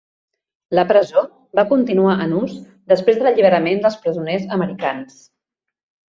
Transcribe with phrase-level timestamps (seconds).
[0.77, 1.21] La presó
[1.59, 2.55] va continuar en ús
[2.95, 5.21] després de l'alliberament dels presoners americans.